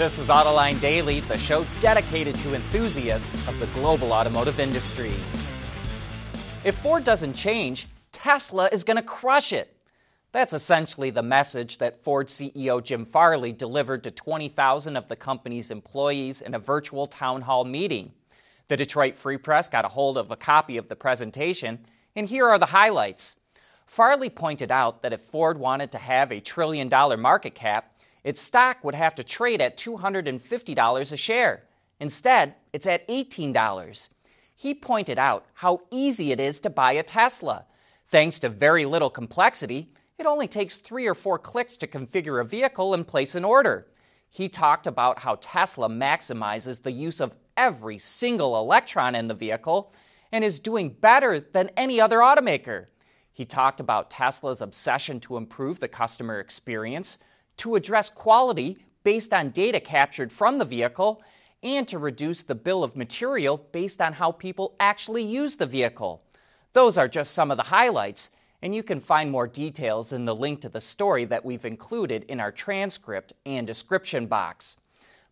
[0.00, 5.12] This is Autoline Daily, the show dedicated to enthusiasts of the global automotive industry.
[6.64, 9.76] If Ford doesn't change, Tesla is going to crush it.
[10.32, 15.70] That's essentially the message that Ford CEO Jim Farley delivered to 20,000 of the company's
[15.70, 18.10] employees in a virtual town hall meeting.
[18.68, 21.78] The Detroit Free Press got a hold of a copy of the presentation,
[22.16, 23.36] and here are the highlights.
[23.84, 28.40] Farley pointed out that if Ford wanted to have a trillion dollar market cap, its
[28.40, 31.64] stock would have to trade at $250 a share.
[32.00, 34.08] Instead, it's at $18.
[34.56, 37.64] He pointed out how easy it is to buy a Tesla.
[38.08, 42.44] Thanks to very little complexity, it only takes three or four clicks to configure a
[42.44, 43.86] vehicle and place an order.
[44.28, 49.94] He talked about how Tesla maximizes the use of every single electron in the vehicle
[50.32, 52.86] and is doing better than any other automaker.
[53.32, 57.18] He talked about Tesla's obsession to improve the customer experience,
[57.60, 61.22] to address quality based on data captured from the vehicle,
[61.62, 66.22] and to reduce the bill of material based on how people actually use the vehicle.
[66.72, 68.30] Those are just some of the highlights,
[68.62, 72.24] and you can find more details in the link to the story that we've included
[72.24, 74.78] in our transcript and description box.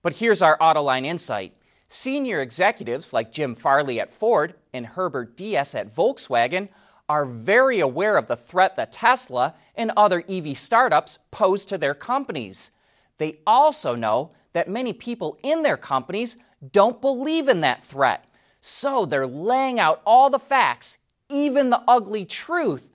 [0.03, 1.55] But here's our Autoline insight.
[1.89, 6.69] Senior executives like Jim Farley at Ford and Herbert Diess at Volkswagen
[7.09, 11.95] are very aware of the threat that Tesla and other EV startups pose to their
[11.95, 12.70] companies.
[13.19, 16.36] They also know that many people in their companies
[16.73, 18.25] don't believe in that threat.
[18.61, 20.98] So they're laying out all the facts,
[21.29, 22.91] even the ugly truth,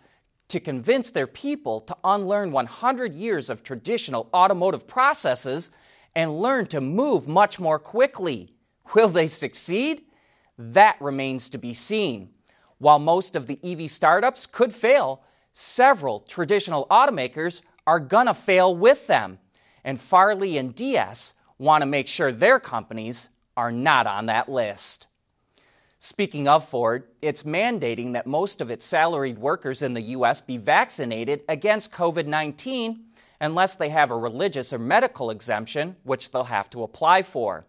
[0.50, 5.72] to convince their people to unlearn 100 years of traditional automotive processes
[6.16, 8.53] and learn to move much more quickly.
[8.94, 10.03] Will they succeed?
[10.58, 12.30] That remains to be seen.
[12.84, 15.22] While most of the EV startups could fail,
[15.53, 19.40] several traditional automakers are going to fail with them.
[19.86, 25.08] And Farley and Diess want to make sure their companies are not on that list.
[26.00, 30.41] Speaking of Ford, it's mandating that most of its salaried workers in the U.S.
[30.41, 33.02] be vaccinated against COVID 19
[33.40, 37.66] unless they have a religious or medical exemption, which they'll have to apply for.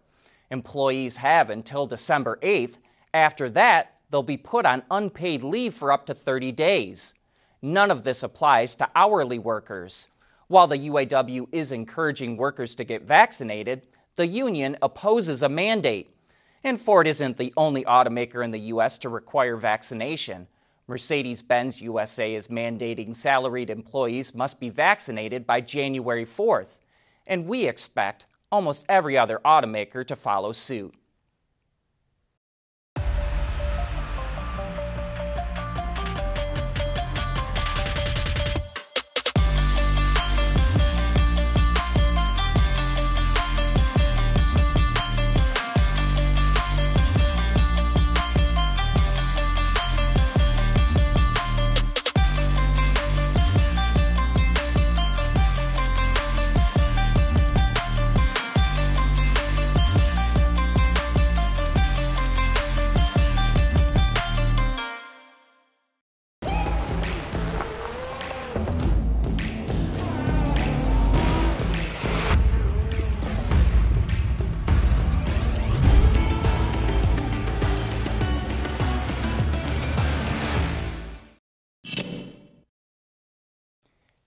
[0.51, 2.73] Employees have until December 8th.
[3.13, 7.13] After that, they'll be put on unpaid leave for up to 30 days.
[7.61, 10.07] None of this applies to hourly workers.
[10.47, 16.15] While the UAW is encouraging workers to get vaccinated, the union opposes a mandate.
[16.63, 18.97] And Ford isn't the only automaker in the U.S.
[18.99, 20.47] to require vaccination.
[20.87, 26.77] Mercedes Benz USA is mandating salaried employees must be vaccinated by January 4th.
[27.25, 30.93] And we expect almost every other automaker to follow suit.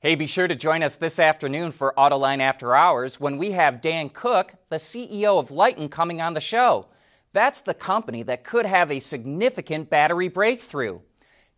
[0.00, 3.80] Hey, be sure to join us this afternoon for Autoline After Hours when we have
[3.80, 6.86] Dan Cook, the CEO of Lyten, coming on the show.
[7.32, 11.00] That's the company that could have a significant battery breakthrough.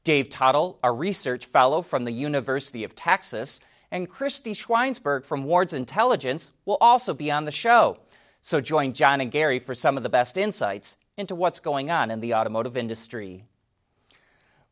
[0.04, 5.74] Dave Tuttle, a research fellow from the University of Texas, and Christy Schweinsberg from Wards
[5.74, 7.98] Intelligence will also be on the show.
[8.40, 12.10] So join John and Gary for some of the best insights into what's going on
[12.10, 13.44] in the automotive industry.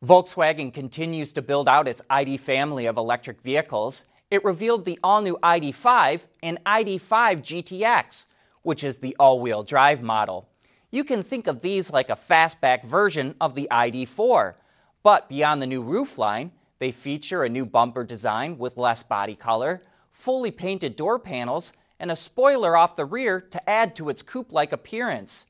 [0.05, 4.05] Volkswagen continues to build out its ID family of electric vehicles.
[4.31, 8.27] It revealed the all new ID5 and ID5 GTX,
[8.63, 10.49] which is the all wheel drive model.
[10.93, 14.55] You can think of these like a fastback version of the ID4,
[15.03, 19.83] but beyond the new roofline, they feature a new bumper design with less body color,
[20.13, 24.53] fully painted door panels, and a spoiler off the rear to add to its coupe
[24.53, 25.47] like appearance.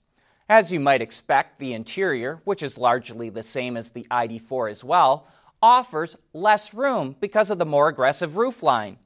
[0.51, 4.83] As you might expect, the interior, which is largely the same as the ID4 as
[4.83, 5.27] well,
[5.61, 8.97] offers less room because of the more aggressive roofline.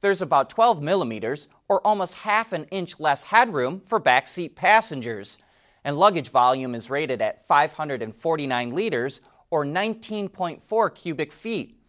[0.00, 5.38] There's about 12 millimeters, or almost half an inch less headroom for backseat passengers,
[5.84, 11.80] and luggage volume is rated at 549 liters, or 19.4 cubic feet.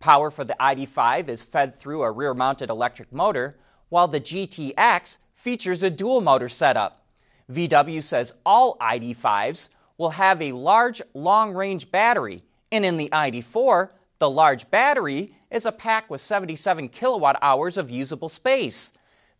[0.00, 3.58] Power for the ID5 is fed through a rear mounted electric motor,
[3.90, 7.03] while the GTX features a dual motor setup.
[7.50, 9.68] VW says all ID5s
[9.98, 12.42] will have a large long range battery,
[12.72, 17.90] and in the ID4, the large battery is a pack with 77 kilowatt hours of
[17.90, 18.92] usable space.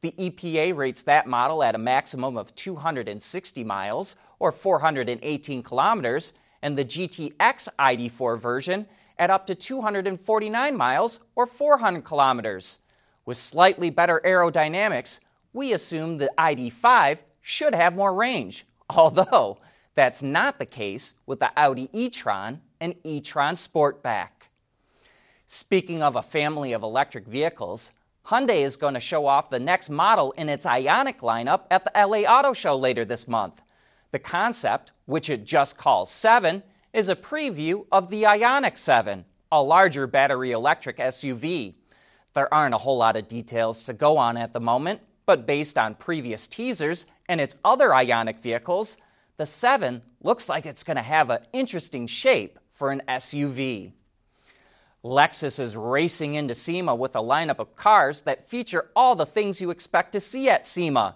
[0.02, 6.76] The EPA rates that model at a maximum of 260 miles or 418 kilometers, and
[6.76, 8.86] the GTX ID4 version
[9.18, 12.80] at up to 249 miles or 400 kilometers.
[13.24, 15.20] With slightly better aerodynamics,
[15.54, 19.58] we assume the ID5 should have more range, although
[19.94, 24.48] that's not the case with the Audi e-tron and e-tron Sportback.
[25.46, 27.92] Speaking of a family of electric vehicles,
[28.26, 31.92] Hyundai is going to show off the next model in its Ioniq lineup at the
[31.94, 33.60] LA Auto Show later this month.
[34.12, 36.62] The concept, which it just calls 7,
[36.94, 41.74] is a preview of the Ioniq 7, a larger battery electric SUV.
[42.32, 45.78] There aren't a whole lot of details to go on at the moment, but based
[45.78, 48.96] on previous teasers and its other Ioniq vehicles,
[49.36, 53.92] the 7 looks like it's going to have an interesting shape for an SUV.
[55.04, 59.60] Lexus is racing into SEMA with a lineup of cars that feature all the things
[59.60, 61.14] you expect to see at SEMA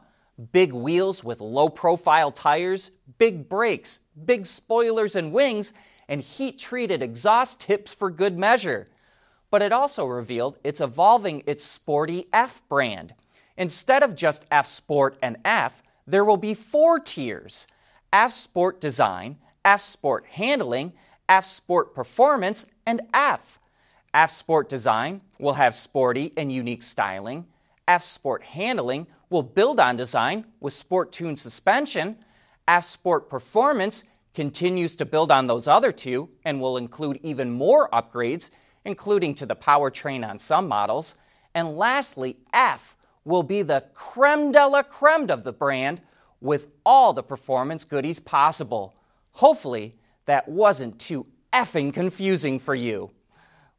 [0.53, 5.73] big wheels with low profile tires, big brakes, big spoilers and wings,
[6.09, 8.87] and heat treated exhaust tips for good measure.
[9.51, 13.15] But it also revealed it's evolving its sporty F brand.
[13.59, 17.67] Instead of just F Sport and F, there will be four tiers
[18.13, 20.93] F Sport Design, F Sport Handling,
[21.29, 23.59] F Sport Performance, and F.
[24.15, 27.45] F Sport Design will have sporty and unique styling.
[27.89, 32.17] F Sport Handling will build on design with Sport Tune suspension.
[32.69, 37.91] F Sport Performance continues to build on those other two and will include even more
[37.91, 38.51] upgrades,
[38.85, 41.17] including to the powertrain on some models.
[41.55, 42.97] And lastly, F
[43.29, 46.01] will be the creme de la creme of the brand
[46.41, 48.97] with all the performance goodies possible.
[49.33, 49.95] Hopefully,
[50.25, 53.11] that wasn't too effing confusing for you.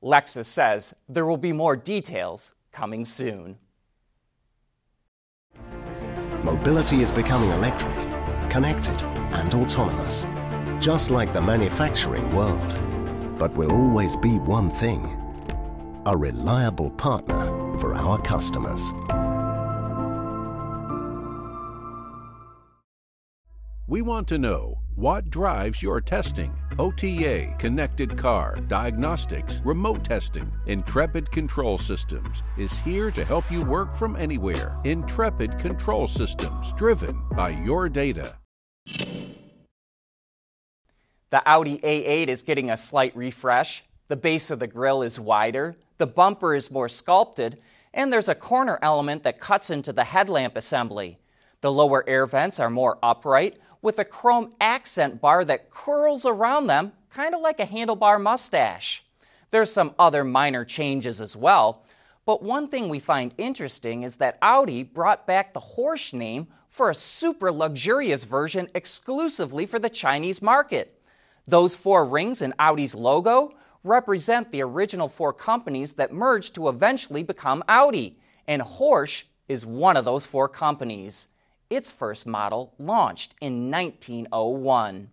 [0.03, 3.57] Lexus says there will be more details coming soon.
[6.43, 7.95] Mobility is becoming electric,
[8.49, 9.01] connected,
[9.33, 10.25] and autonomous,
[10.79, 12.79] just like the manufacturing world.
[13.37, 15.15] But will always be one thing
[16.05, 18.93] a reliable partner for our customers.
[23.89, 26.55] We want to know what drives your testing.
[26.77, 30.53] OTA, connected car, diagnostics, remote testing.
[30.67, 34.77] Intrepid Control Systems is here to help you work from anywhere.
[34.83, 38.35] Intrepid Control Systems, driven by your data.
[41.31, 43.83] The Audi A8 is getting a slight refresh.
[44.07, 47.57] The base of the grille is wider, the bumper is more sculpted,
[47.95, 51.17] and there's a corner element that cuts into the headlamp assembly.
[51.61, 56.67] The lower air vents are more upright, with a chrome accent bar that curls around
[56.67, 59.03] them, kind of like a handlebar mustache.
[59.51, 61.83] There's some other minor changes as well,
[62.25, 66.89] but one thing we find interesting is that Audi brought back the Horch name for
[66.91, 71.01] a super luxurious version exclusively for the Chinese market.
[71.45, 77.23] Those four rings in Audi's logo represent the original four companies that merged to eventually
[77.23, 78.17] become Audi,
[78.47, 81.27] and Horch is one of those four companies.
[81.69, 85.11] Its first model launched in 1901.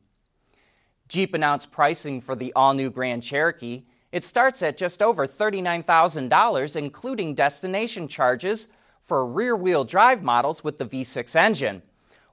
[1.08, 3.84] Jeep announced pricing for the all new Grand Cherokee.
[4.10, 8.68] It starts at just over $39,000, including destination charges
[9.02, 11.82] for rear wheel drive models with the V6 engine,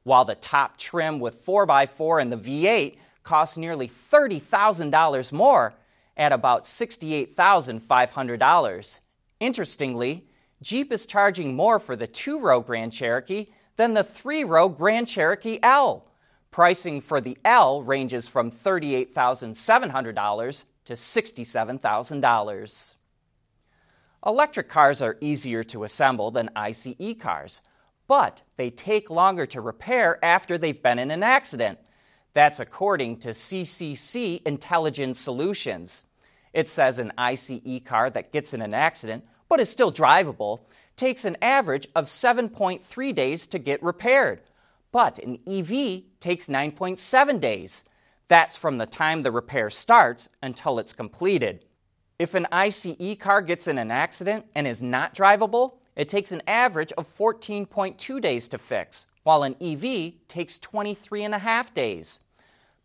[0.04, 5.74] while the top trim with 4x4 and the V8 costs nearly $30,000 more
[6.16, 9.00] at about $68,500.
[9.40, 10.28] Interestingly,
[10.62, 15.08] Jeep is charging more for the two row Grand Cherokee than the three row Grand
[15.08, 16.08] Cherokee L.
[16.52, 22.96] Pricing for the L ranges from $38,700 to $67,000.
[24.26, 27.62] Electric cars are easier to assemble than ICE cars,
[28.08, 31.80] but they take longer to repair after they've been in an accident.
[32.34, 36.06] That's according to CCC Intelligent Solutions.
[36.54, 40.62] It says an ICE car that gets in an accident but is still drivable
[40.96, 44.42] takes an average of 7.3 days to get repaired,
[44.92, 47.84] but an EV takes 9.7 days.
[48.28, 51.66] That's from the time the repair starts until it's completed.
[52.20, 56.42] If an ICE car gets in an accident and is not drivable, it takes an
[56.48, 62.20] average of 14.2 days to fix, while an EV takes 23 and a half days.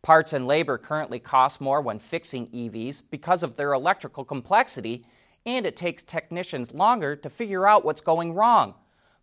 [0.02, 5.04] Parts and labor currently cost more when fixing EVs because of their electrical complexity
[5.48, 8.74] and it takes technicians longer to figure out what's going wrong.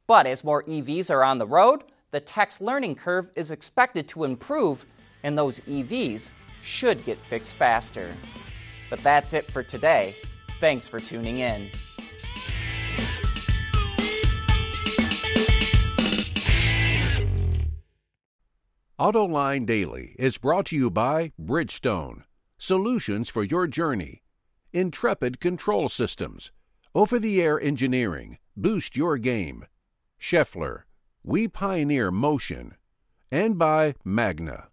[0.07, 4.23] But as more EVs are on the road, the tech's learning curve is expected to
[4.23, 4.87] improve,
[5.21, 6.31] and those EVs
[6.63, 8.11] should get fixed faster.
[8.89, 10.15] But that's it for today.
[10.59, 11.69] Thanks for tuning in.
[18.99, 22.23] AutoLine Daily is brought to you by Bridgestone,
[22.57, 24.23] solutions for your journey,
[24.75, 26.51] Intrepid Control Systems,
[26.93, 29.65] over the air engineering, boost your game,
[30.19, 30.83] Schaeffler,
[31.23, 32.75] we pioneer motion,
[33.31, 34.67] and by Magna.